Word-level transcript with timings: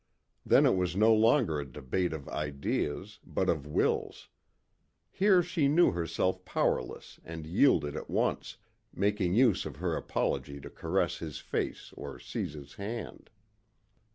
Then 0.43 0.65
it 0.65 0.75
was 0.75 0.95
no 0.95 1.13
longer 1.13 1.59
a 1.59 1.71
debate 1.71 2.11
of 2.11 2.27
ideas 2.29 3.19
but 3.23 3.49
of 3.49 3.67
wills. 3.67 4.29
Here 5.11 5.43
she 5.43 5.67
knew 5.67 5.91
herself 5.91 6.43
powerless 6.43 7.19
and 7.23 7.45
yielded 7.45 7.95
at 7.95 8.09
once, 8.09 8.57
making 8.91 9.35
use 9.35 9.63
of 9.63 9.75
her 9.75 9.95
apology 9.95 10.59
to 10.61 10.71
caress 10.71 11.19
his 11.19 11.37
face 11.37 11.93
or 11.95 12.17
seize 12.17 12.53
his 12.53 12.73
hand. 12.81 13.29